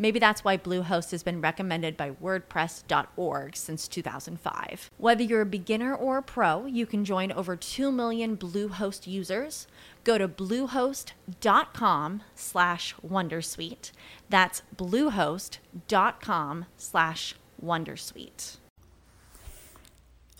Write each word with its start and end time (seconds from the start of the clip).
Maybe 0.00 0.18
that's 0.18 0.42
why 0.42 0.56
Bluehost 0.56 1.10
has 1.10 1.22
been 1.22 1.42
recommended 1.42 1.94
by 1.94 2.12
WordPress.org 2.12 3.54
since 3.54 3.86
2005. 3.86 4.90
Whether 4.96 5.22
you're 5.22 5.42
a 5.42 5.46
beginner 5.46 5.94
or 5.94 6.16
a 6.16 6.22
pro, 6.22 6.64
you 6.64 6.86
can 6.86 7.04
join 7.04 7.30
over 7.30 7.54
2 7.54 7.92
million 7.92 8.34
Bluehost 8.34 9.06
users. 9.06 9.66
Go 10.04 10.16
to 10.16 10.26
bluehost.com 10.26 12.22
slash 12.34 12.94
wondersuite. 13.06 13.92
That's 14.30 14.62
bluehost.com 14.74 16.64
slash 16.78 17.34
wondersuite. 17.62 18.56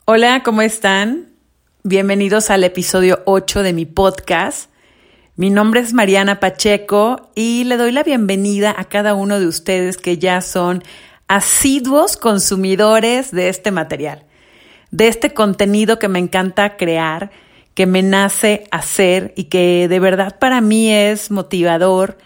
Hola, 0.07 0.43
¿cómo 0.43 0.63
están? 0.63 1.35
Bienvenidos 1.85 2.49
al 2.49 2.65
episodio 2.65 3.23
8 3.27 3.63
de 3.63 3.75
mi 3.75 3.85
podcast. 3.85 4.70
Mi 5.41 5.49
nombre 5.49 5.81
es 5.81 5.95
Mariana 5.95 6.39
Pacheco 6.39 7.31
y 7.35 7.65
le 7.65 7.79
doy 7.79 7.93
la 7.93 8.03
bienvenida 8.03 8.75
a 8.77 8.85
cada 8.85 9.15
uno 9.15 9.41
de 9.41 9.47
ustedes 9.47 9.97
que 9.97 10.19
ya 10.19 10.43
son 10.43 10.85
asiduos 11.29 12.19
consumidores 12.19 13.31
de 13.31 13.49
este 13.49 13.71
material, 13.71 14.27
de 14.91 15.09
este 15.09 15.33
contenido 15.33 15.99
que 15.99 16.09
me 16.09 16.19
encanta 16.19 16.77
crear, 16.77 17.31
que 17.73 17.87
me 17.87 18.03
nace 18.03 18.65
hacer 18.71 19.33
y 19.35 19.45
que 19.45 19.89
de 19.89 19.99
verdad 19.99 20.39
para 20.39 20.61
mí 20.61 20.93
es 20.93 21.31
motivador, 21.31 22.19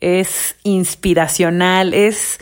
es 0.00 0.56
inspiracional, 0.62 1.94
es, 1.94 2.38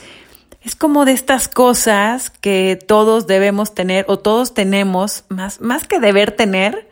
es 0.61 0.75
como 0.75 1.05
de 1.05 1.13
estas 1.13 1.47
cosas 1.47 2.31
que 2.31 2.77
todos 2.85 3.29
debemos 3.29 3.77
tener 3.77 4.05
o 4.09 4.19
todos 4.19 4.55
tenemos, 4.55 5.23
más, 5.29 5.61
más 5.61 5.87
que 5.87 6.01
deber 6.01 6.33
tener, 6.33 6.91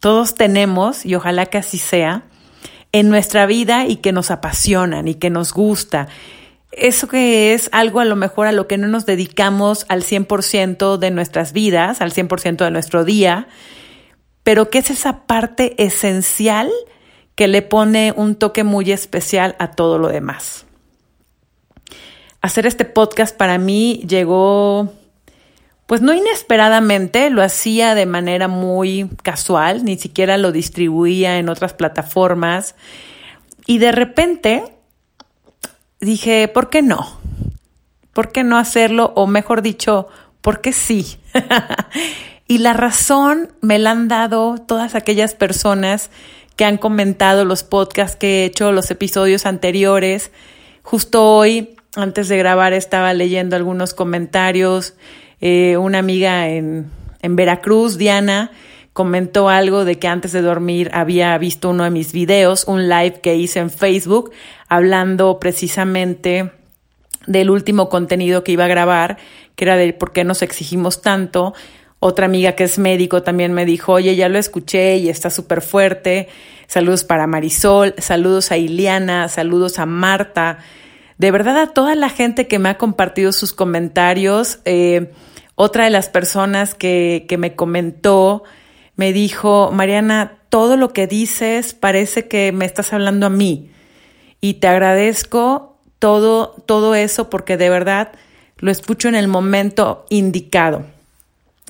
todos 0.00 0.34
tenemos 0.34 1.06
y 1.06 1.14
ojalá 1.14 1.46
que 1.46 1.58
así 1.58 1.78
sea 1.78 2.24
en 2.98 3.10
nuestra 3.10 3.44
vida 3.44 3.84
y 3.86 3.96
que 3.96 4.10
nos 4.10 4.30
apasionan 4.30 5.06
y 5.06 5.16
que 5.16 5.28
nos 5.28 5.52
gusta. 5.52 6.08
Eso 6.72 7.08
que 7.08 7.52
es 7.52 7.68
algo 7.72 8.00
a 8.00 8.06
lo 8.06 8.16
mejor 8.16 8.46
a 8.46 8.52
lo 8.52 8.66
que 8.66 8.78
no 8.78 8.88
nos 8.88 9.04
dedicamos 9.04 9.84
al 9.90 10.02
100% 10.02 10.96
de 10.96 11.10
nuestras 11.10 11.52
vidas, 11.52 12.00
al 12.00 12.14
100% 12.14 12.64
de 12.64 12.70
nuestro 12.70 13.04
día, 13.04 13.48
pero 14.44 14.70
que 14.70 14.78
es 14.78 14.88
esa 14.88 15.26
parte 15.26 15.74
esencial 15.76 16.70
que 17.34 17.48
le 17.48 17.60
pone 17.60 18.14
un 18.16 18.34
toque 18.34 18.64
muy 18.64 18.90
especial 18.90 19.56
a 19.58 19.72
todo 19.72 19.98
lo 19.98 20.08
demás. 20.08 20.64
Hacer 22.40 22.66
este 22.66 22.86
podcast 22.86 23.36
para 23.36 23.58
mí 23.58 24.06
llegó, 24.08 24.94
pues 25.86 26.02
no 26.02 26.12
inesperadamente, 26.12 27.30
lo 27.30 27.42
hacía 27.42 27.94
de 27.94 28.06
manera 28.06 28.48
muy 28.48 29.08
casual, 29.22 29.84
ni 29.84 29.96
siquiera 29.96 30.36
lo 30.36 30.50
distribuía 30.50 31.38
en 31.38 31.48
otras 31.48 31.74
plataformas. 31.74 32.74
Y 33.66 33.78
de 33.78 33.92
repente 33.92 34.64
dije, 36.00 36.48
¿por 36.48 36.70
qué 36.70 36.82
no? 36.82 37.20
¿Por 38.12 38.32
qué 38.32 38.42
no 38.42 38.58
hacerlo? 38.58 39.12
O 39.14 39.28
mejor 39.28 39.62
dicho, 39.62 40.08
¿por 40.40 40.60
qué 40.60 40.72
sí? 40.72 41.18
y 42.48 42.58
la 42.58 42.72
razón 42.72 43.52
me 43.60 43.78
la 43.78 43.92
han 43.92 44.08
dado 44.08 44.56
todas 44.58 44.96
aquellas 44.96 45.34
personas 45.34 46.10
que 46.56 46.64
han 46.64 46.78
comentado 46.78 47.44
los 47.44 47.62
podcasts 47.62 48.16
que 48.16 48.42
he 48.42 48.44
hecho, 48.46 48.72
los 48.72 48.90
episodios 48.90 49.46
anteriores. 49.46 50.32
Justo 50.82 51.30
hoy, 51.30 51.76
antes 51.94 52.28
de 52.28 52.38
grabar, 52.38 52.72
estaba 52.72 53.12
leyendo 53.12 53.54
algunos 53.54 53.94
comentarios 53.94 54.94
eh, 55.40 55.76
una 55.76 55.98
amiga 55.98 56.48
en, 56.48 56.90
en 57.22 57.36
Veracruz, 57.36 57.98
Diana, 57.98 58.50
comentó 58.92 59.48
algo 59.50 59.84
de 59.84 59.98
que 59.98 60.08
antes 60.08 60.32
de 60.32 60.40
dormir 60.40 60.90
había 60.94 61.36
visto 61.36 61.68
uno 61.68 61.84
de 61.84 61.90
mis 61.90 62.12
videos, 62.12 62.64
un 62.66 62.88
live 62.88 63.20
que 63.20 63.36
hice 63.36 63.58
en 63.58 63.70
Facebook, 63.70 64.30
hablando 64.68 65.38
precisamente 65.38 66.50
del 67.26 67.50
último 67.50 67.88
contenido 67.88 68.42
que 68.42 68.52
iba 68.52 68.64
a 68.64 68.68
grabar, 68.68 69.18
que 69.54 69.64
era 69.64 69.76
de 69.76 69.92
por 69.92 70.12
qué 70.12 70.24
nos 70.24 70.42
exigimos 70.42 71.02
tanto. 71.02 71.54
Otra 71.98 72.26
amiga 72.26 72.52
que 72.52 72.64
es 72.64 72.78
médico 72.78 73.22
también 73.22 73.52
me 73.52 73.64
dijo, 73.64 73.92
oye, 73.92 74.16
ya 74.16 74.28
lo 74.28 74.38
escuché 74.38 74.96
y 74.96 75.08
está 75.08 75.28
súper 75.30 75.60
fuerte. 75.60 76.28
Saludos 76.66 77.04
para 77.04 77.26
Marisol, 77.26 77.94
saludos 77.98 78.50
a 78.52 78.56
Iliana, 78.56 79.28
saludos 79.28 79.78
a 79.78 79.86
Marta. 79.86 80.58
De 81.18 81.30
verdad 81.30 81.58
a 81.58 81.66
toda 81.68 81.94
la 81.94 82.08
gente 82.08 82.46
que 82.46 82.58
me 82.58 82.68
ha 82.68 82.78
compartido 82.78 83.32
sus 83.32 83.52
comentarios. 83.52 84.58
Eh, 84.64 85.12
otra 85.54 85.84
de 85.84 85.90
las 85.90 86.08
personas 86.08 86.74
que, 86.74 87.24
que 87.28 87.38
me 87.38 87.54
comentó 87.54 88.44
me 88.96 89.12
dijo, 89.12 89.70
Mariana, 89.72 90.38
todo 90.48 90.76
lo 90.76 90.92
que 90.92 91.06
dices 91.06 91.74
parece 91.74 92.28
que 92.28 92.52
me 92.52 92.64
estás 92.64 92.92
hablando 92.92 93.26
a 93.26 93.30
mí. 93.30 93.70
Y 94.40 94.54
te 94.54 94.68
agradezco 94.68 95.76
todo, 95.98 96.54
todo 96.66 96.94
eso 96.94 97.30
porque 97.30 97.56
de 97.56 97.70
verdad 97.70 98.12
lo 98.58 98.70
escucho 98.70 99.08
en 99.08 99.14
el 99.14 99.28
momento 99.28 100.06
indicado. 100.08 100.84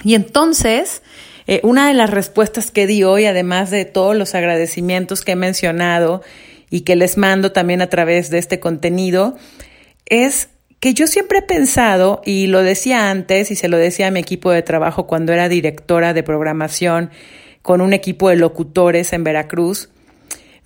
Y 0.05 0.15
entonces, 0.15 1.03
eh, 1.47 1.61
una 1.63 1.89
de 1.89 1.95
las 1.95 2.11
respuestas 2.11 2.71
que 2.71 2.87
di 2.87 3.03
hoy, 3.03 3.27
además 3.27 3.71
de 3.71 3.85
todos 3.85 4.15
los 4.15 4.35
agradecimientos 4.35 5.23
que 5.23 5.33
he 5.33 5.37
mencionado 5.37 6.23
y 6.71 6.81
que 6.81 6.97
les 6.97 7.17
mando 7.17 7.53
también 7.53 7.83
a 7.83 7.89
través 7.89 8.31
de 8.31 8.39
este 8.39 8.61
contenido, 8.61 9.37
es 10.07 10.49
que 10.81 10.95
yo 10.95 11.07
siempre 11.07 11.39
he 11.39 11.43
pensado, 11.43 12.23
y 12.25 12.47
lo 12.47 12.63
decía 12.63 13.11
antes 13.11 13.51
y 13.51 13.57
se 13.57 13.69
lo 13.69 13.77
decía 13.77 14.09
a 14.09 14.11
mi 14.11 14.21
equipo 14.21 14.51
de 14.51 14.63
trabajo 14.63 15.07
cuando 15.07 15.33
era 15.33 15.49
directora 15.49 16.13
de 16.13 16.23
programación 16.23 17.11
con 17.63 17.81
un 17.81 17.93
equipo 17.93 18.29
de 18.29 18.37
locutores 18.37 19.13
en 19.13 19.25
Veracruz, 19.25 19.89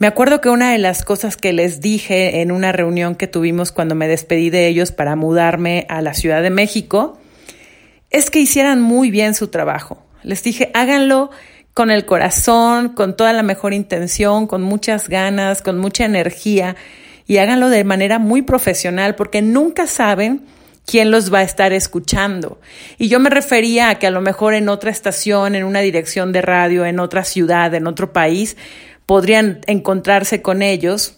me 0.00 0.06
acuerdo 0.06 0.40
que 0.40 0.48
una 0.48 0.72
de 0.72 0.78
las 0.78 1.04
cosas 1.04 1.36
que 1.36 1.52
les 1.52 1.82
dije 1.82 2.40
en 2.40 2.52
una 2.52 2.72
reunión 2.72 3.14
que 3.14 3.26
tuvimos 3.26 3.70
cuando 3.70 3.94
me 3.94 4.08
despedí 4.08 4.48
de 4.48 4.66
ellos 4.66 4.92
para 4.92 5.14
mudarme 5.14 5.84
a 5.90 6.00
la 6.00 6.14
Ciudad 6.14 6.42
de 6.42 6.48
México, 6.48 7.18
es 8.08 8.30
que 8.30 8.40
hicieran 8.40 8.80
muy 8.80 9.10
bien 9.10 9.34
su 9.34 9.48
trabajo. 9.48 10.02
Les 10.22 10.42
dije, 10.42 10.70
háganlo 10.72 11.30
con 11.80 11.90
el 11.90 12.04
corazón, 12.04 12.90
con 12.90 13.16
toda 13.16 13.32
la 13.32 13.42
mejor 13.42 13.72
intención, 13.72 14.46
con 14.46 14.60
muchas 14.60 15.08
ganas, 15.08 15.62
con 15.62 15.78
mucha 15.78 16.04
energía 16.04 16.76
y 17.26 17.38
háganlo 17.38 17.70
de 17.70 17.84
manera 17.84 18.18
muy 18.18 18.42
profesional 18.42 19.14
porque 19.14 19.40
nunca 19.40 19.86
saben 19.86 20.42
quién 20.84 21.10
los 21.10 21.32
va 21.32 21.38
a 21.38 21.42
estar 21.42 21.72
escuchando. 21.72 22.60
Y 22.98 23.08
yo 23.08 23.18
me 23.18 23.30
refería 23.30 23.88
a 23.88 23.94
que 23.94 24.06
a 24.06 24.10
lo 24.10 24.20
mejor 24.20 24.52
en 24.52 24.68
otra 24.68 24.90
estación, 24.90 25.54
en 25.54 25.64
una 25.64 25.80
dirección 25.80 26.32
de 26.32 26.42
radio, 26.42 26.84
en 26.84 27.00
otra 27.00 27.24
ciudad, 27.24 27.72
en 27.72 27.86
otro 27.86 28.12
país, 28.12 28.58
podrían 29.06 29.60
encontrarse 29.66 30.42
con 30.42 30.60
ellos 30.60 31.16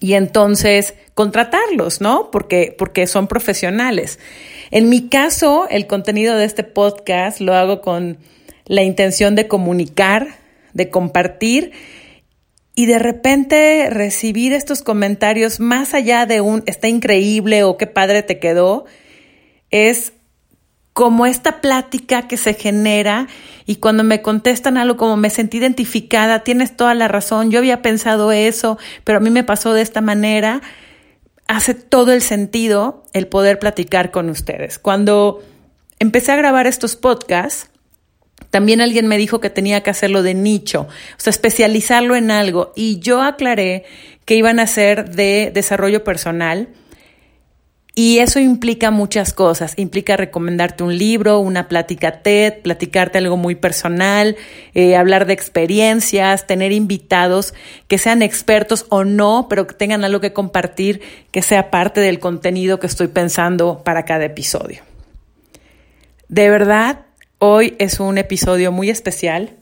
y 0.00 0.14
entonces 0.14 0.94
contratarlos, 1.14 2.00
¿no? 2.00 2.32
Porque, 2.32 2.74
porque 2.76 3.06
son 3.06 3.28
profesionales. 3.28 4.18
En 4.72 4.88
mi 4.88 5.08
caso, 5.08 5.68
el 5.70 5.86
contenido 5.86 6.36
de 6.36 6.46
este 6.46 6.64
podcast 6.64 7.38
lo 7.38 7.54
hago 7.54 7.80
con 7.80 8.18
la 8.68 8.82
intención 8.82 9.34
de 9.34 9.48
comunicar, 9.48 10.28
de 10.74 10.90
compartir 10.90 11.72
y 12.74 12.86
de 12.86 13.00
repente 13.00 13.88
recibir 13.90 14.52
estos 14.52 14.82
comentarios 14.82 15.58
más 15.58 15.94
allá 15.94 16.26
de 16.26 16.40
un 16.40 16.62
está 16.66 16.86
increíble 16.86 17.64
o 17.64 17.76
qué 17.76 17.88
padre 17.88 18.22
te 18.22 18.38
quedó, 18.38 18.84
es 19.70 20.12
como 20.92 21.26
esta 21.26 21.60
plática 21.60 22.28
que 22.28 22.36
se 22.36 22.54
genera 22.54 23.26
y 23.66 23.76
cuando 23.76 24.04
me 24.04 24.22
contestan 24.22 24.76
algo 24.76 24.96
como 24.96 25.16
me 25.16 25.30
sentí 25.30 25.58
identificada, 25.58 26.44
tienes 26.44 26.76
toda 26.76 26.94
la 26.94 27.08
razón, 27.08 27.50
yo 27.50 27.58
había 27.58 27.82
pensado 27.82 28.32
eso, 28.32 28.78
pero 29.04 29.18
a 29.18 29.20
mí 29.20 29.30
me 29.30 29.44
pasó 29.44 29.72
de 29.72 29.82
esta 29.82 30.00
manera, 30.00 30.60
hace 31.46 31.74
todo 31.74 32.12
el 32.12 32.22
sentido 32.22 33.04
el 33.12 33.26
poder 33.26 33.58
platicar 33.58 34.10
con 34.10 34.28
ustedes. 34.28 34.78
Cuando 34.78 35.42
empecé 35.98 36.32
a 36.32 36.36
grabar 36.36 36.66
estos 36.66 36.94
podcasts, 36.94 37.70
también 38.50 38.80
alguien 38.80 39.06
me 39.06 39.18
dijo 39.18 39.40
que 39.40 39.50
tenía 39.50 39.82
que 39.82 39.90
hacerlo 39.90 40.22
de 40.22 40.34
nicho, 40.34 40.82
o 40.82 41.20
sea, 41.20 41.30
especializarlo 41.30 42.16
en 42.16 42.30
algo. 42.30 42.72
Y 42.74 42.98
yo 43.00 43.22
aclaré 43.22 43.84
que 44.24 44.36
iban 44.36 44.58
a 44.58 44.66
ser 44.66 45.10
de 45.10 45.50
desarrollo 45.52 46.04
personal. 46.04 46.68
Y 47.94 48.20
eso 48.20 48.38
implica 48.38 48.92
muchas 48.92 49.32
cosas. 49.32 49.74
Implica 49.76 50.16
recomendarte 50.16 50.84
un 50.84 50.96
libro, 50.96 51.40
una 51.40 51.66
plática 51.66 52.22
TED, 52.22 52.62
platicarte 52.62 53.18
algo 53.18 53.36
muy 53.36 53.56
personal, 53.56 54.36
eh, 54.72 54.94
hablar 54.94 55.26
de 55.26 55.32
experiencias, 55.32 56.46
tener 56.46 56.70
invitados 56.70 57.54
que 57.88 57.98
sean 57.98 58.22
expertos 58.22 58.86
o 58.88 59.02
no, 59.02 59.48
pero 59.50 59.66
que 59.66 59.74
tengan 59.74 60.04
algo 60.04 60.20
que 60.20 60.32
compartir, 60.32 61.00
que 61.32 61.42
sea 61.42 61.70
parte 61.72 62.00
del 62.00 62.20
contenido 62.20 62.78
que 62.78 62.86
estoy 62.86 63.08
pensando 63.08 63.82
para 63.82 64.04
cada 64.04 64.26
episodio. 64.26 64.82
De 66.28 66.50
verdad, 66.50 67.07
hoy 67.38 67.76
es 67.78 68.00
un 68.00 68.18
episodio 68.18 68.72
muy 68.72 68.90
especial. 68.90 69.56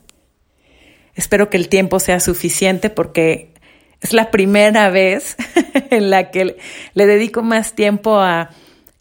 Espero 1.15 1.49
que 1.51 1.57
el 1.57 1.69
tiempo 1.69 2.01
sea 2.01 2.21
suficiente 2.21 2.91
porque 2.91 3.55
es 4.01 4.13
la 4.13 4.31
primera 4.31 4.91
vez 4.91 5.37
en 5.91 6.11
la 6.11 6.31
que 6.31 6.57
le 6.95 7.07
dedico 7.07 7.43
más 7.43 7.75
tiempo 7.75 8.19
a, 8.19 8.51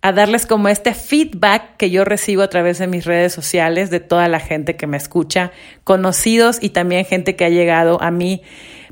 darles 0.01 0.45
como 0.45 0.67
este 0.67 0.93
feedback 0.93 1.77
que 1.77 1.89
yo 1.89 2.05
recibo 2.05 2.43
a 2.43 2.47
través 2.47 2.77
de 2.77 2.85
mis 2.85 3.05
redes 3.05 3.33
sociales 3.33 3.89
de 3.89 3.99
toda 3.99 4.27
la 4.27 4.39
gente 4.39 4.75
que 4.75 4.85
me 4.85 4.97
escucha, 4.97 5.51
conocidos 5.83 6.59
y 6.61 6.69
también 6.69 7.05
gente 7.05 7.35
que 7.35 7.43
ha 7.43 7.49
llegado 7.49 7.99
a 7.99 8.11
mí 8.11 8.43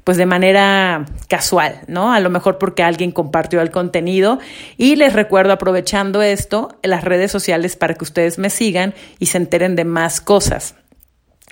pues 0.04 0.18
de 0.18 0.26
manera 0.26 1.06
casual, 1.30 1.82
¿no? 1.88 2.14
A 2.14 2.20
lo 2.20 2.30
mejor 2.30 2.58
porque 2.58 2.84
alguien 2.84 3.12
compartió 3.12 3.62
el 3.62 3.72
contenido 3.72 4.40
y 4.78 4.96
les 4.96 5.14
recuerdo 5.14 5.54
aprovechando 5.54 6.22
esto 6.22 6.78
las 6.84 7.04
redes 7.04 7.32
sociales 7.32 7.76
para 7.76 7.94
que 7.94 8.04
ustedes 8.04 8.38
me 8.38 8.50
sigan 8.50 8.94
y 9.20 9.28
se 9.28 9.38
enteren 9.38 9.76
de 9.76 9.86
más 9.86 10.22
cosas 10.22 10.76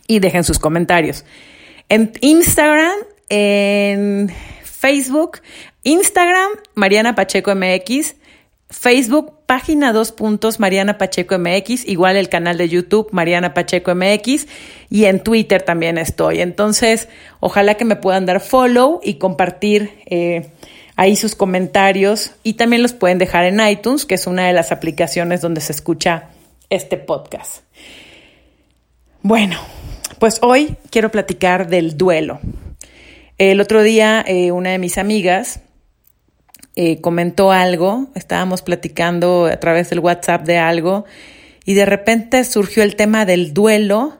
y 0.07 0.19
dejen 0.19 0.44
sus 0.44 0.59
comentarios. 0.59 1.25
En 1.89 2.12
Instagram 2.21 2.94
en 3.31 4.30
Facebook, 4.63 5.39
Instagram, 5.83 6.51
Mariana 6.75 7.15
Pacheco 7.15 7.56
MX, 7.56 8.15
Facebook, 8.71 9.33
página 9.45 9.91
dos 9.91 10.12
puntos, 10.13 10.59
Mariana 10.59 10.97
Pacheco 10.97 11.38
MX, 11.38 11.88
igual 11.88 12.15
el 12.15 12.29
canal 12.29 12.57
de 12.57 12.69
YouTube, 12.69 13.09
Mariana 13.12 13.53
Pacheco 13.53 13.94
MX, 13.94 14.47
y 14.89 15.06
en 15.06 15.21
Twitter 15.21 15.62
también 15.62 15.97
estoy. 15.97 16.41
Entonces, 16.41 17.09
ojalá 17.41 17.75
que 17.75 17.85
me 17.85 17.97
puedan 17.97 18.25
dar 18.25 18.39
follow 18.39 19.01
y 19.03 19.15
compartir 19.15 19.91
eh, 20.06 20.51
ahí 20.95 21.18
sus 21.18 21.35
comentarios, 21.35 22.31
y 22.44 22.53
también 22.53 22.81
los 22.81 22.94
pueden 22.94 23.18
dejar 23.18 23.44
en 23.44 23.59
iTunes, 23.59 24.06
que 24.06 24.15
es 24.15 24.25
una 24.25 24.47
de 24.47 24.53
las 24.53 24.71
aplicaciones 24.71 25.41
donde 25.41 25.59
se 25.59 25.73
escucha 25.73 26.29
este 26.69 26.95
podcast. 26.97 27.63
Bueno, 29.21 29.57
pues 30.18 30.39
hoy 30.41 30.77
quiero 30.89 31.12
platicar 31.12 31.68
del 31.68 31.97
duelo. 31.97 32.39
El 33.38 33.59
otro 33.59 33.83
día 33.83 34.23
eh, 34.25 34.51
una 34.51 34.69
de 34.69 34.77
mis 34.77 34.97
amigas 34.97 35.59
eh, 36.83 37.00
comentó 37.00 37.51
algo, 37.51 38.07
estábamos 38.16 38.63
platicando 38.63 39.45
a 39.45 39.57
través 39.57 39.92
del 39.92 40.00
WhatsApp 40.00 40.44
de 40.48 40.57
algo 40.57 41.06
y 41.63 41.75
de 41.75 41.86
repente 41.86 42.44
surgió 42.44 42.81
el 42.81 42.95
tema 42.95 43.24
del 43.24 43.54
duelo. 43.54 44.18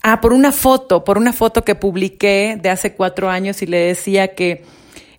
Ah, 0.00 0.20
por 0.20 0.32
una 0.32 0.52
foto, 0.52 1.02
por 1.02 1.18
una 1.18 1.32
foto 1.32 1.64
que 1.64 1.74
publiqué 1.74 2.56
de 2.62 2.70
hace 2.70 2.92
cuatro 2.92 3.30
años 3.30 3.62
y 3.62 3.66
le 3.66 3.78
decía 3.78 4.36
que 4.36 4.62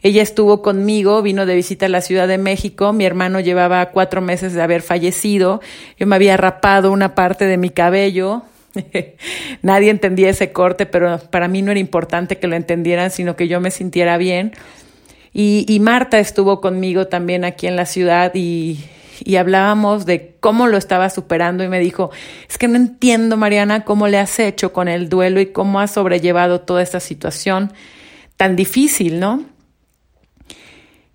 ella 0.01 0.21
estuvo 0.21 0.61
conmigo, 0.61 1.21
vino 1.21 1.45
de 1.45 1.53
visita 1.53 1.87
a 1.87 1.89
la 1.89 1.99
Ciudad 1.99 2.29
de 2.29 2.37
México, 2.37 2.93
mi 2.93 3.03
hermano 3.03 3.41
llevaba 3.41 3.87
cuatro 3.87 4.21
meses 4.21 4.53
de 4.53 4.61
haber 4.61 4.83
fallecido, 4.83 5.59
yo 5.99 6.07
me 6.07 6.15
había 6.15 6.37
rapado 6.37 6.93
una 6.93 7.13
parte 7.13 7.43
de 7.43 7.57
mi 7.57 7.71
cabello, 7.71 8.43
Nadie 9.63 9.89
entendía 9.89 10.29
ese 10.29 10.53
corte, 10.53 10.85
pero 10.85 11.19
para 11.29 11.49
mí 11.49 11.61
no 11.61 11.71
era 11.71 11.79
importante 11.81 12.37
que 12.37 12.47
lo 12.47 12.55
entendieran, 12.55 13.11
sino 13.11 13.35
que 13.35 13.49
yo 13.49 13.59
me 13.59 13.71
sintiera 13.71 14.17
bien. 14.17 14.53
Y, 15.33 15.79
Marta 15.81 16.19
estuvo 16.19 16.61
conmigo 16.61 17.07
también 17.07 17.45
aquí 17.45 17.67
en 17.67 17.75
la 17.75 17.85
ciudad 17.85 18.31
y, 18.33 18.79
hablábamos 19.37 20.05
de 20.05 20.35
cómo 20.39 20.67
lo 20.67 20.77
estaba 20.77 21.09
superando 21.09 21.63
y 21.63 21.67
me 21.67 21.79
dijo, 21.79 22.11
es 22.49 22.57
que 22.57 22.67
no 22.67 22.75
entiendo, 22.75 23.37
Mariana, 23.37 23.83
cómo 23.83 24.07
le 24.07 24.19
has 24.19 24.39
hecho 24.39 24.73
con 24.73 24.87
el 24.87 25.09
duelo 25.09 25.41
y 25.41 25.47
cómo 25.47 25.79
has 25.79 25.91
sobrellevado 25.91 26.61
toda 26.61 26.81
esta 26.81 26.99
situación 26.99 27.73
tan 28.37 28.55
difícil, 28.55 29.19
¿no? 29.19 29.43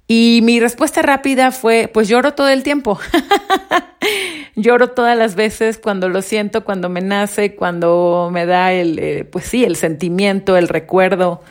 Y 0.08 0.40
mi 0.42 0.60
respuesta 0.60 1.00
rápida 1.00 1.52
fue, 1.52 1.88
pues 1.92 2.08
lloro 2.08 2.34
todo 2.34 2.48
el 2.48 2.62
tiempo. 2.62 2.98
Lloro 4.54 4.90
todas 4.90 5.16
las 5.16 5.34
veces 5.34 5.78
cuando 5.78 6.10
lo 6.10 6.20
siento, 6.20 6.62
cuando 6.62 6.90
me 6.90 7.00
nace, 7.00 7.54
cuando 7.54 8.28
me 8.30 8.44
da 8.44 8.72
el, 8.72 8.98
eh, 8.98 9.24
pues 9.24 9.46
sí, 9.46 9.64
el 9.64 9.76
sentimiento, 9.76 10.58
el 10.58 10.68
recuerdo, 10.68 11.42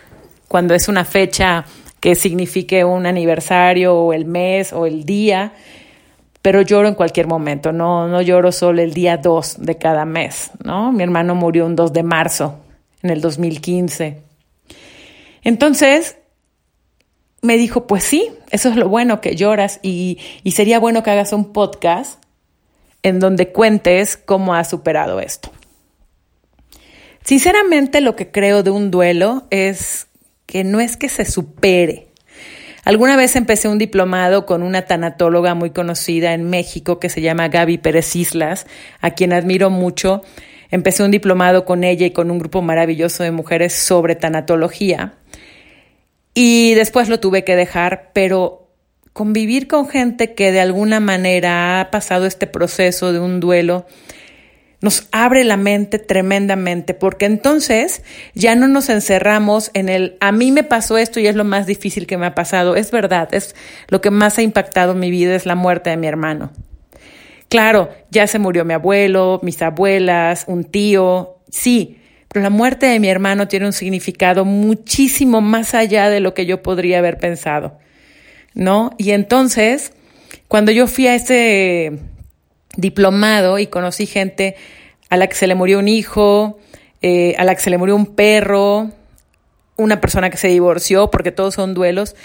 cuando 0.47 0.75
es 0.75 0.87
una 0.87 1.03
fecha 1.03 1.65
que 2.01 2.15
signifique 2.15 2.83
un 2.83 3.05
aniversario 3.05 3.95
o 3.95 4.11
el 4.11 4.25
mes 4.25 4.73
o 4.73 4.85
el 4.85 5.05
día, 5.05 5.53
pero 6.41 6.63
lloro 6.63 6.87
en 6.87 6.95
cualquier 6.95 7.27
momento, 7.27 7.71
no, 7.71 8.07
no 8.07 8.21
lloro 8.21 8.51
solo 8.51 8.81
el 8.81 8.93
día 8.93 9.17
2 9.17 9.57
de 9.59 9.77
cada 9.77 10.03
mes, 10.03 10.49
¿no? 10.63 10.91
Mi 10.91 11.03
hermano 11.03 11.35
murió 11.35 11.67
un 11.67 11.75
2 11.75 11.93
de 11.93 12.03
marzo 12.03 12.59
en 13.03 13.11
el 13.11 13.21
2015. 13.21 14.23
Entonces, 15.43 16.17
me 17.43 17.57
dijo, 17.57 17.85
pues 17.85 18.03
sí, 18.03 18.29
eso 18.49 18.69
es 18.69 18.75
lo 18.75 18.89
bueno 18.89 19.21
que 19.21 19.35
lloras 19.35 19.79
y, 19.83 20.17
y 20.43 20.51
sería 20.51 20.79
bueno 20.79 21.03
que 21.03 21.11
hagas 21.11 21.33
un 21.33 21.53
podcast 21.53 22.23
en 23.03 23.19
donde 23.19 23.51
cuentes 23.51 24.17
cómo 24.17 24.55
has 24.55 24.69
superado 24.69 25.19
esto. 25.19 25.51
Sinceramente 27.23 28.01
lo 28.01 28.15
que 28.15 28.31
creo 28.31 28.63
de 28.63 28.71
un 28.71 28.89
duelo 28.89 29.43
es 29.51 30.07
que 30.51 30.65
no 30.65 30.81
es 30.81 30.97
que 30.97 31.07
se 31.07 31.23
supere. 31.23 32.07
Alguna 32.83 33.15
vez 33.15 33.37
empecé 33.37 33.69
un 33.69 33.77
diplomado 33.77 34.45
con 34.45 34.63
una 34.63 34.81
tanatóloga 34.81 35.55
muy 35.55 35.69
conocida 35.69 36.33
en 36.33 36.49
México 36.49 36.99
que 36.99 37.07
se 37.07 37.21
llama 37.21 37.47
Gaby 37.47 37.77
Pérez 37.77 38.17
Islas, 38.17 38.67
a 38.99 39.11
quien 39.11 39.31
admiro 39.31 39.69
mucho. 39.69 40.23
Empecé 40.69 41.03
un 41.03 41.11
diplomado 41.11 41.63
con 41.63 41.85
ella 41.85 42.05
y 42.05 42.11
con 42.11 42.29
un 42.31 42.39
grupo 42.39 42.61
maravilloso 42.61 43.23
de 43.23 43.31
mujeres 43.31 43.71
sobre 43.71 44.15
tanatología. 44.15 45.13
Y 46.33 46.73
después 46.73 47.07
lo 47.07 47.21
tuve 47.21 47.45
que 47.45 47.55
dejar, 47.55 48.09
pero 48.11 48.67
convivir 49.13 49.69
con 49.69 49.87
gente 49.87 50.33
que 50.33 50.51
de 50.51 50.59
alguna 50.59 50.99
manera 50.99 51.79
ha 51.79 51.91
pasado 51.91 52.25
este 52.25 52.45
proceso 52.45 53.13
de 53.13 53.19
un 53.19 53.39
duelo 53.39 53.85
nos 54.81 55.07
abre 55.11 55.43
la 55.43 55.57
mente 55.57 55.99
tremendamente, 55.99 56.93
porque 56.93 57.25
entonces 57.25 58.03
ya 58.33 58.55
no 58.55 58.67
nos 58.67 58.89
encerramos 58.89 59.71
en 59.73 59.89
el, 59.89 60.17
a 60.19 60.31
mí 60.31 60.51
me 60.51 60.63
pasó 60.63 60.97
esto 60.97 61.19
y 61.19 61.27
es 61.27 61.35
lo 61.35 61.43
más 61.43 61.65
difícil 61.67 62.07
que 62.07 62.17
me 62.17 62.25
ha 62.25 62.35
pasado. 62.35 62.75
Es 62.75 62.91
verdad, 62.91 63.29
es 63.33 63.55
lo 63.87 64.01
que 64.01 64.11
más 64.11 64.37
ha 64.37 64.41
impactado 64.41 64.93
mi 64.93 65.11
vida, 65.11 65.35
es 65.35 65.45
la 65.45 65.55
muerte 65.55 65.89
de 65.91 65.97
mi 65.97 66.07
hermano. 66.07 66.51
Claro, 67.47 67.89
ya 68.09 68.27
se 68.27 68.39
murió 68.39 68.65
mi 68.65 68.73
abuelo, 68.73 69.39
mis 69.43 69.61
abuelas, 69.61 70.45
un 70.47 70.63
tío, 70.63 71.37
sí, 71.49 71.99
pero 72.29 72.43
la 72.43 72.49
muerte 72.49 72.85
de 72.85 72.99
mi 72.99 73.09
hermano 73.09 73.47
tiene 73.47 73.65
un 73.65 73.73
significado 73.73 74.45
muchísimo 74.45 75.41
más 75.41 75.75
allá 75.75 76.09
de 76.09 76.21
lo 76.21 76.33
que 76.33 76.45
yo 76.45 76.63
podría 76.63 76.99
haber 76.99 77.17
pensado. 77.17 77.77
¿no? 78.53 78.91
Y 78.97 79.11
entonces, 79.11 79.93
cuando 80.47 80.71
yo 80.71 80.87
fui 80.87 81.07
a 81.07 81.15
ese 81.15 81.99
diplomado 82.77 83.59
y 83.59 83.67
conocí 83.67 84.05
gente 84.05 84.55
a 85.09 85.17
la 85.17 85.27
que 85.27 85.35
se 85.35 85.47
le 85.47 85.55
murió 85.55 85.79
un 85.79 85.87
hijo, 85.87 86.59
eh, 87.01 87.35
a 87.37 87.43
la 87.43 87.55
que 87.55 87.61
se 87.61 87.69
le 87.69 87.77
murió 87.77 87.95
un 87.95 88.15
perro, 88.15 88.91
una 89.75 89.99
persona 89.99 90.29
que 90.29 90.37
se 90.37 90.47
divorció, 90.47 91.09
porque 91.11 91.31
todos 91.31 91.55
son 91.55 91.73
duelos, 91.73 92.15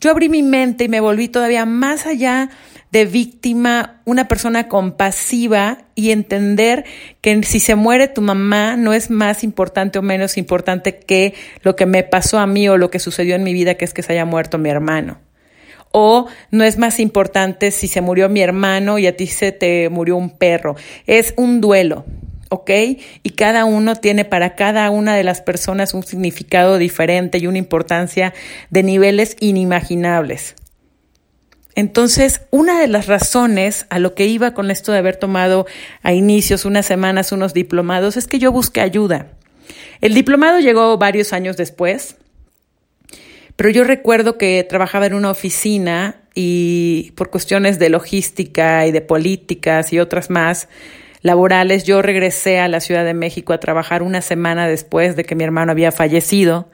yo 0.00 0.10
abrí 0.10 0.30
mi 0.30 0.42
mente 0.42 0.84
y 0.84 0.88
me 0.88 1.00
volví 1.00 1.28
todavía 1.28 1.66
más 1.66 2.06
allá 2.06 2.48
de 2.90 3.04
víctima, 3.04 4.00
una 4.04 4.28
persona 4.28 4.66
compasiva 4.66 5.78
y 5.94 6.10
entender 6.10 6.84
que 7.20 7.42
si 7.44 7.60
se 7.60 7.74
muere 7.74 8.08
tu 8.08 8.22
mamá 8.22 8.76
no 8.76 8.94
es 8.94 9.10
más 9.10 9.44
importante 9.44 9.98
o 9.98 10.02
menos 10.02 10.38
importante 10.38 10.98
que 10.98 11.34
lo 11.62 11.76
que 11.76 11.86
me 11.86 12.02
pasó 12.02 12.38
a 12.38 12.46
mí 12.46 12.68
o 12.68 12.78
lo 12.78 12.90
que 12.90 12.98
sucedió 12.98 13.36
en 13.36 13.44
mi 13.44 13.52
vida, 13.52 13.74
que 13.74 13.84
es 13.84 13.92
que 13.92 14.02
se 14.02 14.14
haya 14.14 14.24
muerto 14.24 14.58
mi 14.58 14.70
hermano. 14.70 15.18
O 15.92 16.26
no 16.50 16.64
es 16.64 16.78
más 16.78 17.00
importante 17.00 17.70
si 17.70 17.88
se 17.88 18.00
murió 18.00 18.28
mi 18.28 18.42
hermano 18.42 18.98
y 18.98 19.06
a 19.06 19.16
ti 19.16 19.26
se 19.26 19.52
te 19.52 19.88
murió 19.88 20.16
un 20.16 20.30
perro. 20.30 20.76
Es 21.06 21.34
un 21.36 21.60
duelo, 21.60 22.04
¿ok? 22.48 22.70
Y 23.22 23.30
cada 23.30 23.64
uno 23.64 23.96
tiene 23.96 24.24
para 24.24 24.54
cada 24.54 24.90
una 24.90 25.16
de 25.16 25.24
las 25.24 25.40
personas 25.40 25.94
un 25.94 26.04
significado 26.04 26.78
diferente 26.78 27.38
y 27.38 27.46
una 27.46 27.58
importancia 27.58 28.34
de 28.70 28.82
niveles 28.82 29.36
inimaginables. 29.40 30.54
Entonces, 31.74 32.42
una 32.50 32.80
de 32.80 32.88
las 32.88 33.06
razones 33.06 33.86
a 33.90 33.98
lo 33.98 34.14
que 34.14 34.26
iba 34.26 34.54
con 34.54 34.70
esto 34.70 34.92
de 34.92 34.98
haber 34.98 35.16
tomado 35.16 35.66
a 36.02 36.12
inicios 36.12 36.64
unas 36.64 36.86
semanas 36.86 37.32
unos 37.32 37.54
diplomados 37.54 38.16
es 38.16 38.26
que 38.26 38.38
yo 38.38 38.52
busqué 38.52 38.80
ayuda. 38.80 39.28
El 40.00 40.14
diplomado 40.14 40.58
llegó 40.58 40.98
varios 40.98 41.32
años 41.32 41.56
después, 41.56 42.16
pero 43.60 43.68
yo 43.68 43.84
recuerdo 43.84 44.38
que 44.38 44.64
trabajaba 44.64 45.04
en 45.04 45.12
una 45.12 45.30
oficina 45.30 46.22
y 46.34 47.12
por 47.14 47.28
cuestiones 47.28 47.78
de 47.78 47.90
logística 47.90 48.86
y 48.86 48.90
de 48.90 49.02
políticas 49.02 49.92
y 49.92 49.98
otras 49.98 50.30
más 50.30 50.66
laborales, 51.20 51.84
yo 51.84 52.00
regresé 52.00 52.58
a 52.58 52.68
la 52.68 52.80
Ciudad 52.80 53.04
de 53.04 53.12
México 53.12 53.52
a 53.52 53.60
trabajar 53.60 54.02
una 54.02 54.22
semana 54.22 54.66
después 54.66 55.14
de 55.14 55.24
que 55.24 55.34
mi 55.34 55.44
hermano 55.44 55.72
había 55.72 55.92
fallecido. 55.92 56.70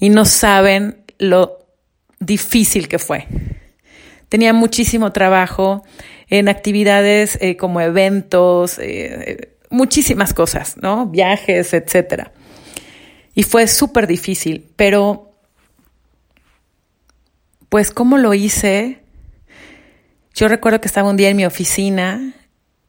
Y 0.00 0.10
no 0.10 0.26
saben 0.26 1.02
lo 1.16 1.60
difícil 2.20 2.88
que 2.88 2.98
fue. 2.98 3.26
Tenía 4.28 4.52
muchísimo 4.52 5.12
trabajo 5.12 5.82
en 6.28 6.50
actividades 6.50 7.38
eh, 7.40 7.56
como 7.56 7.80
eventos, 7.80 8.78
eh, 8.80 9.56
muchísimas 9.70 10.34
cosas, 10.34 10.76
¿no? 10.76 11.06
Viajes, 11.06 11.72
etcétera. 11.72 12.32
Y 13.34 13.44
fue 13.44 13.66
súper 13.66 14.06
difícil, 14.06 14.68
pero 14.76 15.31
pues 17.72 17.90
¿cómo 17.90 18.18
lo 18.18 18.34
hice? 18.34 19.00
Yo 20.34 20.46
recuerdo 20.48 20.82
que 20.82 20.88
estaba 20.88 21.08
un 21.08 21.16
día 21.16 21.30
en 21.30 21.38
mi 21.38 21.46
oficina 21.46 22.34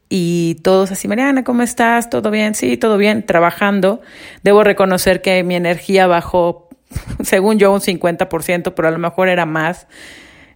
y 0.10 0.56
todos 0.56 0.92
así, 0.92 1.08
Mariana, 1.08 1.46
¿cómo 1.46 1.62
estás? 1.62 2.10
¿Todo 2.10 2.30
bien? 2.32 2.54
Sí, 2.54 2.76
todo 2.76 2.98
bien, 2.98 3.26
trabajando. 3.26 4.02
Debo 4.44 4.62
reconocer 4.66 5.22
que 5.22 5.42
mi 5.46 5.56
energía 5.56 6.06
bajó, 6.06 6.68
según 7.24 7.60
yo, 7.60 7.72
un 7.72 7.80
50%, 7.80 8.74
pero 8.76 8.90
a 8.90 8.92
lo 8.92 8.98
mejor 8.98 9.30
era 9.30 9.46
más. 9.46 9.88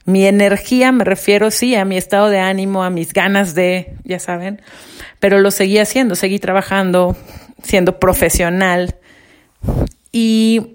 Mi 0.04 0.26
energía, 0.26 0.92
me 0.92 1.06
refiero, 1.06 1.50
sí, 1.50 1.76
a 1.76 1.86
mi 1.86 1.96
estado 1.96 2.30
de 2.30 2.40
ánimo, 2.40 2.84
a 2.84 2.90
mis 2.90 3.14
ganas 3.14 3.56
de, 3.56 3.96
ya 4.04 4.20
saben, 4.20 4.62
pero 5.22 5.40
lo 5.40 5.52
seguí 5.52 5.78
haciendo, 5.78 6.16
seguí 6.16 6.40
trabajando, 6.40 7.16
siendo 7.64 7.98
profesional. 7.98 8.98
Y, 10.12 10.74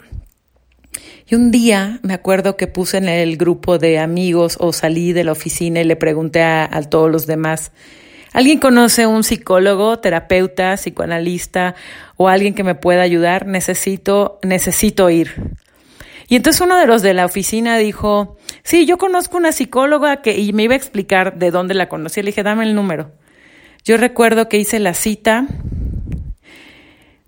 y 1.32 1.34
un 1.34 1.50
día 1.50 1.98
me 2.02 2.12
acuerdo 2.12 2.58
que 2.58 2.66
puse 2.66 2.98
en 2.98 3.08
el 3.08 3.38
grupo 3.38 3.78
de 3.78 3.98
amigos 3.98 4.58
o 4.60 4.70
salí 4.74 5.14
de 5.14 5.24
la 5.24 5.32
oficina 5.32 5.80
y 5.80 5.84
le 5.84 5.96
pregunté 5.96 6.42
a, 6.42 6.68
todos 6.90 7.10
los 7.10 7.26
demás, 7.26 7.72
¿alguien 8.34 8.58
conoce 8.58 9.06
un 9.06 9.24
psicólogo, 9.24 9.98
terapeuta, 9.98 10.76
psicoanalista 10.76 11.74
o 12.18 12.28
alguien 12.28 12.52
que 12.52 12.64
me 12.64 12.74
pueda 12.74 13.00
ayudar? 13.00 13.46
Necesito, 13.46 14.40
necesito 14.42 15.08
ir. 15.08 15.32
Y 16.28 16.36
entonces 16.36 16.60
uno 16.60 16.76
de 16.76 16.86
los 16.86 17.00
de 17.00 17.14
la 17.14 17.24
oficina 17.24 17.78
dijo, 17.78 18.36
sí, 18.62 18.84
yo 18.84 18.98
conozco 18.98 19.38
una 19.38 19.52
psicóloga 19.52 20.20
que, 20.20 20.38
y 20.38 20.52
me 20.52 20.64
iba 20.64 20.74
a 20.74 20.76
explicar 20.76 21.38
de 21.38 21.50
dónde 21.50 21.72
la 21.72 21.88
conocí. 21.88 22.20
Le 22.20 22.26
dije, 22.26 22.42
dame 22.42 22.64
el 22.64 22.74
número. 22.74 23.10
Yo 23.84 23.96
recuerdo 23.96 24.50
que 24.50 24.58
hice 24.58 24.78
la 24.80 24.92
cita, 24.92 25.46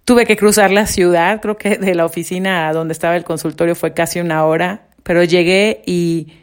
tuve 0.05 0.27
que 0.27 0.37
cruzar 0.37 0.71
la 0.71 0.87
ciudad, 0.87 1.41
creo 1.41 1.57
que 1.57 1.79
de 1.79 1.95
la 1.95 2.05
oficina 2.05 2.69
a 2.69 2.73
donde 2.73 2.93
estaba 2.93 3.17
el 3.17 3.25
consultorio 3.25 3.75
fue 3.75 3.95
casi 3.95 4.21
una 4.21 4.45
hora, 4.45 4.89
pero 5.03 5.25
llegué 5.25 5.83
y, 5.87 6.35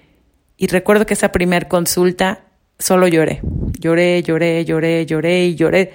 y 0.58 0.68
recuerdo 0.68 1.06
que 1.06 1.14
esa 1.14 1.32
primer 1.32 1.68
consulta 1.68 2.46
solo 2.80 3.08
lloré, 3.08 3.42
lloré, 3.80 4.24
lloré, 4.24 4.66
lloré, 4.66 5.06
lloré 5.06 5.46
y 5.46 5.56
lloré. 5.56 5.94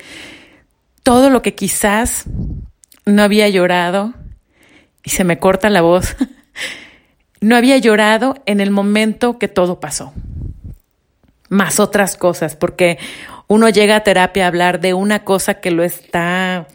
Todo 1.03 1.31
lo 1.31 1.43
que 1.43 1.55
quizás 1.55 2.25
no 3.05 3.23
había 3.23 3.49
llorado, 3.49 4.15
y 5.05 5.11
se 5.11 5.25
me 5.25 5.39
corta 5.39 5.71
la 5.71 5.83
voz, 5.83 6.17
no 7.41 7.57
había 7.57 7.79
llorado 7.79 8.37
en 8.47 8.61
el 8.61 8.71
momento 8.71 9.39
que 9.39 9.49
todo 9.49 9.81
pasó. 9.81 10.13
Más 11.49 11.79
otras 11.79 12.17
cosas, 12.17 12.57
porque 12.57 12.99
uno 13.47 13.69
llega 13.69 13.97
a 13.97 14.03
terapia 14.03 14.45
a 14.45 14.49
hablar 14.49 14.81
de 14.81 14.95
una 14.95 15.23
cosa 15.23 15.55
que 15.55 15.71
lo 15.71 15.85
está 15.85 16.67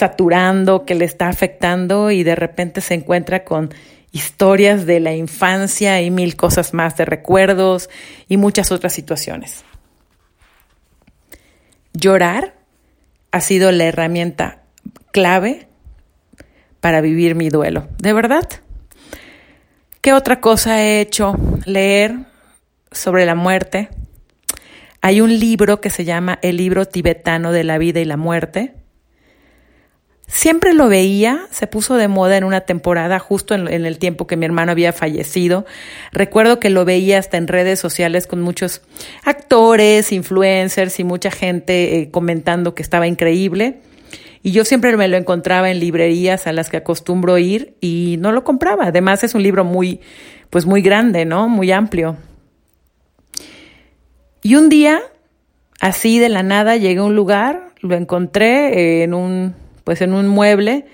saturando, 0.00 0.86
que 0.86 0.94
le 0.94 1.04
está 1.04 1.28
afectando 1.28 2.10
y 2.10 2.22
de 2.22 2.34
repente 2.34 2.80
se 2.80 2.94
encuentra 2.94 3.44
con 3.44 3.70
historias 4.12 4.86
de 4.86 4.98
la 4.98 5.14
infancia 5.14 6.00
y 6.00 6.10
mil 6.10 6.36
cosas 6.36 6.72
más 6.72 6.96
de 6.96 7.04
recuerdos 7.04 7.90
y 8.26 8.38
muchas 8.38 8.72
otras 8.72 8.94
situaciones. 8.94 9.62
Llorar 11.92 12.54
ha 13.30 13.40
sido 13.42 13.70
la 13.72 13.84
herramienta 13.84 14.62
clave 15.12 15.68
para 16.80 17.02
vivir 17.02 17.34
mi 17.34 17.50
duelo. 17.50 17.88
¿De 17.98 18.14
verdad? 18.14 18.48
¿Qué 20.00 20.14
otra 20.14 20.40
cosa 20.40 20.82
he 20.82 21.02
hecho? 21.02 21.34
Leer 21.66 22.20
sobre 22.90 23.26
la 23.26 23.34
muerte. 23.34 23.90
Hay 25.02 25.20
un 25.20 25.38
libro 25.38 25.82
que 25.82 25.90
se 25.90 26.06
llama 26.06 26.38
El 26.40 26.56
libro 26.56 26.86
tibetano 26.86 27.52
de 27.52 27.64
la 27.64 27.76
vida 27.76 28.00
y 28.00 28.06
la 28.06 28.16
muerte. 28.16 28.79
Siempre 30.32 30.74
lo 30.74 30.88
veía, 30.88 31.48
se 31.50 31.66
puso 31.66 31.96
de 31.96 32.06
moda 32.06 32.36
en 32.36 32.44
una 32.44 32.60
temporada 32.60 33.18
justo 33.18 33.54
en, 33.54 33.66
el 33.68 33.98
tiempo 33.98 34.28
que 34.28 34.36
mi 34.36 34.44
hermano 34.44 34.70
había 34.70 34.92
fallecido. 34.92 35.66
Recuerdo 36.12 36.60
que 36.60 36.70
lo 36.70 36.84
veía 36.84 37.18
hasta 37.18 37.36
en 37.36 37.48
redes 37.48 37.80
sociales 37.80 38.28
con 38.28 38.40
muchos 38.40 38.80
actores, 39.24 40.12
influencers 40.12 41.00
y 41.00 41.04
mucha 41.04 41.32
gente 41.32 41.98
eh, 41.98 42.10
comentando 42.12 42.76
que 42.76 42.82
estaba 42.82 43.08
increíble. 43.08 43.80
Y 44.42 44.52
yo 44.52 44.64
siempre 44.64 44.96
me 44.96 45.08
lo 45.08 45.16
encontraba 45.16 45.68
en 45.68 45.80
librerías 45.80 46.46
a 46.46 46.52
las 46.52 46.70
que 46.70 46.76
acostumbro 46.76 47.36
ir 47.36 47.74
y 47.80 48.16
no 48.20 48.30
lo 48.30 48.44
compraba. 48.44 48.86
Además 48.86 49.24
es 49.24 49.34
un 49.34 49.42
libro 49.42 49.64
muy, 49.64 50.00
pues 50.48 50.64
muy 50.64 50.80
grande, 50.80 51.24
¿no? 51.24 51.48
Muy 51.48 51.72
amplio. 51.72 52.16
Y 54.42 54.54
un 54.54 54.68
día, 54.68 55.00
así 55.80 56.20
de 56.20 56.28
la 56.28 56.44
nada, 56.44 56.76
llegué 56.76 57.00
a 57.00 57.04
un 57.04 57.16
lugar, 57.16 57.72
lo 57.80 57.96
encontré 57.96 59.02
en 59.02 59.12
un, 59.12 59.54
pues 59.84 60.00
en 60.00 60.12
un 60.12 60.28
mueble 60.28 60.86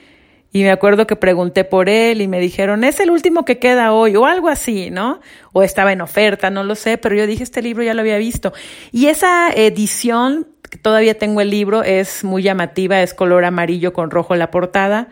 y 0.56 0.62
me 0.62 0.70
acuerdo 0.70 1.06
que 1.06 1.16
pregunté 1.16 1.64
por 1.64 1.90
él 1.90 2.22
y 2.22 2.28
me 2.28 2.40
dijeron, 2.40 2.82
es 2.82 2.98
el 3.00 3.10
último 3.10 3.44
que 3.44 3.58
queda 3.58 3.92
hoy 3.92 4.16
o 4.16 4.24
algo 4.24 4.48
así, 4.48 4.90
¿no? 4.90 5.20
O 5.52 5.62
estaba 5.62 5.92
en 5.92 6.00
oferta, 6.00 6.48
no 6.48 6.64
lo 6.64 6.74
sé, 6.76 6.96
pero 6.96 7.14
yo 7.14 7.26
dije, 7.26 7.42
este 7.42 7.60
libro 7.60 7.82
ya 7.82 7.92
lo 7.92 8.00
había 8.00 8.16
visto. 8.16 8.54
Y 8.90 9.08
esa 9.08 9.50
edición 9.50 10.46
todavía 10.80 11.18
tengo 11.18 11.42
el 11.42 11.50
libro, 11.50 11.82
es 11.82 12.24
muy 12.24 12.42
llamativa, 12.42 13.02
es 13.02 13.12
color 13.12 13.44
amarillo 13.44 13.92
con 13.92 14.10
rojo 14.10 14.34
la 14.34 14.50
portada 14.50 15.08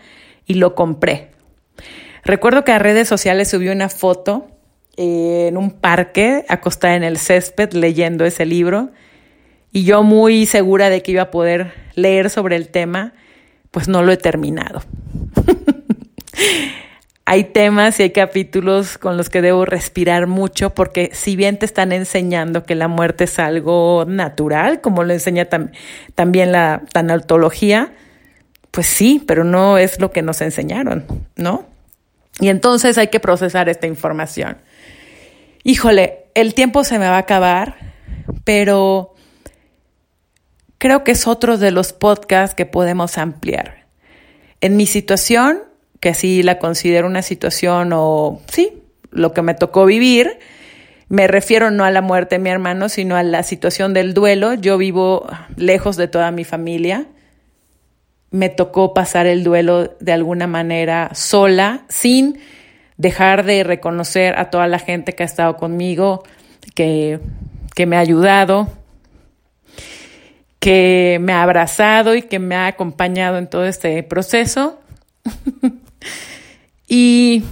y 0.47 0.55
lo 0.55 0.75
compré. 0.75 1.33
Recuerdo 2.25 2.65
que 2.65 2.73
a 2.73 2.79
redes 2.79 3.07
sociales 3.07 3.51
subió 3.51 3.73
una 3.73 3.91
foto 3.91 4.47
eh, 4.97 5.49
en 5.49 5.59
un 5.59 5.73
parque, 5.73 6.47
acostada 6.49 6.95
en 6.95 7.05
el 7.05 7.19
césped, 7.19 7.73
leyendo 7.73 8.25
ese 8.25 8.47
libro. 8.47 8.93
Y 9.73 9.85
yo 9.85 10.03
muy 10.03 10.47
segura 10.47 10.89
de 10.89 11.03
que 11.03 11.13
iba 11.13 11.23
a 11.23 11.31
poder 11.31 11.75
leer 11.97 12.31
sobre 12.31 12.57
el 12.57 12.69
tema, 12.69 13.13
pues 13.75 13.89
no 13.89 14.05
lo 14.05 14.13
he 14.13 14.17
terminado. 14.17 14.83
hay 17.27 17.43
temas 17.43 17.99
y 17.99 18.05
hay 18.05 18.11
capítulos 18.11 18.99
con 18.99 19.17
los 19.17 19.29
que 19.31 19.43
debo 19.43 19.65
respirar 19.65 20.29
mucho 20.29 20.71
porque 20.71 21.11
si 21.13 21.35
bien 21.35 21.59
te 21.59 21.67
están 21.67 21.91
enseñando 21.91 22.63
que 22.63 22.77
la 22.77 22.87
muerte 22.87 23.25
es 23.25 23.41
algo 23.41 24.05
natural, 24.07 24.81
como 24.81 25.03
lo 25.03 25.13
enseña 25.13 25.49
también 26.15 26.53
la 26.53 26.83
tanatología, 26.93 27.95
pues 28.71 28.87
sí, 28.87 29.21
pero 29.27 29.43
no 29.43 29.77
es 29.77 30.01
lo 30.01 30.13
que 30.13 30.23
nos 30.23 30.41
enseñaron, 30.41 31.05
¿no? 31.35 31.67
Y 32.39 32.51
entonces 32.51 32.97
hay 32.97 33.09
que 33.09 33.19
procesar 33.19 33.69
esta 33.69 33.89
información. 33.89 34.59
Híjole, 35.65 36.27
el 36.35 36.55
tiempo 36.55 36.85
se 36.85 37.01
me 37.01 37.09
va 37.09 37.17
a 37.17 37.21
acabar, 37.21 37.75
pero 38.45 39.14
creo 40.85 41.03
que 41.03 41.13
es 41.13 41.27
otro 41.27 41.57
de 41.57 41.71
los 41.71 41.95
podcasts 41.95 42.55
que 42.55 42.67
podemos 42.67 43.17
ampliar. 43.17 43.87
En 44.61 44.77
mi 44.77 44.85
situación, 44.85 45.61
que 45.99 46.11
así 46.11 46.43
la 46.43 46.59
considero 46.59 47.07
una 47.07 47.23
situación 47.23 47.95
o 47.95 48.43
sí, 48.53 48.83
lo 49.11 49.33
que 49.33 49.41
me 49.41 49.55
tocó 49.55 49.87
vivir. 49.87 50.39
Me 51.09 51.27
refiero 51.27 51.71
no 51.71 51.87
a 51.87 51.91
la 51.91 52.03
muerte 52.03 52.35
de 52.35 52.41
mi 52.41 52.51
hermano, 52.51 52.91
sino 52.91 53.17
a 53.17 53.23
la 53.23 53.43
situación 53.45 53.95
del 53.95 54.13
duelo. 54.13 54.53
Yo 54.53 54.77
vivo 54.77 55.27
lejos 55.57 55.97
de 55.97 56.07
toda 56.07 56.31
mi 56.33 56.45
familia. 56.45 57.07
Me 58.31 58.51
tocó 58.51 58.93
pasar 58.93 59.25
el 59.25 59.43
duelo 59.43 59.97
de 60.01 60.13
alguna 60.13 60.47
manera 60.47 61.13
sola, 61.15 61.87
sin 61.89 62.41
dejar 62.99 63.47
de 63.47 63.65
reconocer 63.65 64.39
a 64.39 64.51
toda 64.51 64.67
la 64.67 64.81
gente 64.81 65.15
que 65.15 65.23
ha 65.23 65.27
estado 65.27 65.57
conmigo, 65.57 66.25
que, 66.75 67.21
que 67.75 67.87
me 67.87 67.97
ha 67.97 68.01
ayudado, 68.01 68.69
que 70.65 71.19
me 71.21 71.35
ha 71.35 71.43
abrazado 71.43 72.15
y 72.15 72.23
que 72.23 72.39
me 72.39 72.55
ha 72.55 72.69
acompañado 72.69 73.37
en 73.37 73.49
todo 73.49 73.67
este 73.67 74.03
proceso. 74.03 74.81
Y, 76.87 77.43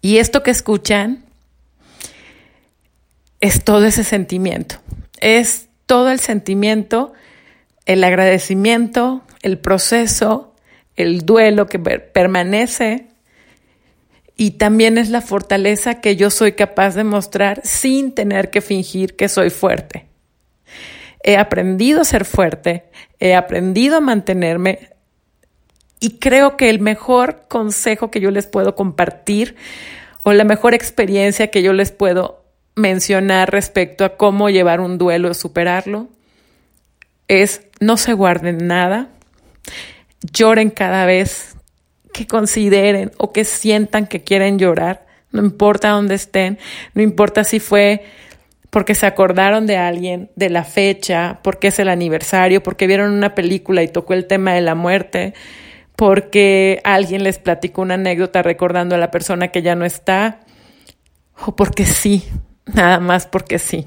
y 0.00 0.18
esto 0.18 0.44
que 0.44 0.52
escuchan 0.52 1.24
es 3.40 3.64
todo 3.64 3.84
ese 3.84 4.04
sentimiento, 4.04 4.76
es 5.20 5.66
todo 5.86 6.12
el 6.12 6.20
sentimiento, 6.20 7.12
el 7.84 8.04
agradecimiento, 8.04 9.22
el 9.42 9.58
proceso, 9.58 10.54
el 10.94 11.26
duelo 11.26 11.66
que 11.66 11.80
permanece 11.80 13.08
y 14.36 14.52
también 14.52 14.98
es 14.98 15.10
la 15.10 15.20
fortaleza 15.20 16.00
que 16.00 16.14
yo 16.14 16.30
soy 16.30 16.52
capaz 16.52 16.94
de 16.94 17.02
mostrar 17.02 17.60
sin 17.64 18.14
tener 18.14 18.50
que 18.50 18.60
fingir 18.60 19.16
que 19.16 19.28
soy 19.28 19.50
fuerte. 19.50 20.06
He 21.26 21.36
aprendido 21.36 22.02
a 22.02 22.04
ser 22.04 22.24
fuerte, 22.24 22.84
he 23.18 23.34
aprendido 23.34 23.96
a 23.96 24.00
mantenerme 24.00 24.90
y 25.98 26.18
creo 26.18 26.56
que 26.56 26.70
el 26.70 26.78
mejor 26.78 27.42
consejo 27.48 28.12
que 28.12 28.20
yo 28.20 28.30
les 28.30 28.46
puedo 28.46 28.76
compartir 28.76 29.56
o 30.22 30.32
la 30.32 30.44
mejor 30.44 30.72
experiencia 30.72 31.50
que 31.50 31.62
yo 31.62 31.72
les 31.72 31.90
puedo 31.90 32.44
mencionar 32.76 33.50
respecto 33.50 34.04
a 34.04 34.16
cómo 34.16 34.50
llevar 34.50 34.78
un 34.78 34.98
duelo 34.98 35.34
superarlo 35.34 36.06
es 37.26 37.62
no 37.80 37.96
se 37.96 38.12
guarden 38.12 38.68
nada, 38.68 39.08
lloren 40.32 40.70
cada 40.70 41.06
vez 41.06 41.56
que 42.12 42.28
consideren 42.28 43.10
o 43.18 43.32
que 43.32 43.44
sientan 43.44 44.06
que 44.06 44.22
quieren 44.22 44.60
llorar, 44.60 45.06
no 45.32 45.42
importa 45.42 45.90
dónde 45.90 46.14
estén, 46.14 46.60
no 46.94 47.02
importa 47.02 47.42
si 47.42 47.58
fue 47.58 48.04
porque 48.76 48.94
se 48.94 49.06
acordaron 49.06 49.66
de 49.66 49.78
alguien, 49.78 50.30
de 50.36 50.50
la 50.50 50.62
fecha, 50.62 51.40
porque 51.42 51.68
es 51.68 51.78
el 51.78 51.88
aniversario, 51.88 52.62
porque 52.62 52.86
vieron 52.86 53.10
una 53.10 53.34
película 53.34 53.82
y 53.82 53.88
tocó 53.88 54.12
el 54.12 54.26
tema 54.26 54.52
de 54.52 54.60
la 54.60 54.74
muerte, 54.74 55.32
porque 55.96 56.82
alguien 56.84 57.24
les 57.24 57.38
platicó 57.38 57.80
una 57.80 57.94
anécdota 57.94 58.42
recordando 58.42 58.94
a 58.94 58.98
la 58.98 59.10
persona 59.10 59.48
que 59.48 59.62
ya 59.62 59.74
no 59.76 59.86
está, 59.86 60.40
o 61.46 61.56
porque 61.56 61.86
sí, 61.86 62.28
nada 62.66 63.00
más 63.00 63.24
porque 63.24 63.58
sí. 63.58 63.86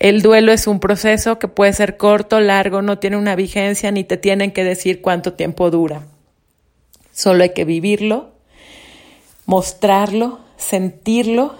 El 0.00 0.22
duelo 0.22 0.50
es 0.50 0.66
un 0.66 0.80
proceso 0.80 1.38
que 1.38 1.46
puede 1.46 1.72
ser 1.72 1.96
corto, 1.96 2.40
largo, 2.40 2.82
no 2.82 2.98
tiene 2.98 3.16
una 3.16 3.36
vigencia 3.36 3.92
ni 3.92 4.02
te 4.02 4.16
tienen 4.16 4.50
que 4.50 4.64
decir 4.64 5.00
cuánto 5.00 5.34
tiempo 5.34 5.70
dura. 5.70 6.02
Solo 7.12 7.44
hay 7.44 7.50
que 7.50 7.64
vivirlo, 7.64 8.32
mostrarlo, 9.46 10.40
sentirlo 10.56 11.54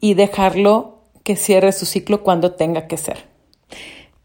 y 0.00 0.14
dejarlo 0.14 1.02
que 1.24 1.36
cierre 1.36 1.72
su 1.72 1.86
ciclo 1.86 2.22
cuando 2.22 2.52
tenga 2.52 2.86
que 2.86 2.96
ser. 2.96 3.24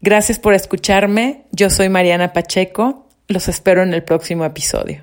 Gracias 0.00 0.38
por 0.38 0.54
escucharme. 0.54 1.44
Yo 1.52 1.70
soy 1.70 1.88
Mariana 1.88 2.32
Pacheco. 2.32 3.06
Los 3.26 3.48
espero 3.48 3.82
en 3.82 3.94
el 3.94 4.04
próximo 4.04 4.44
episodio. 4.44 5.02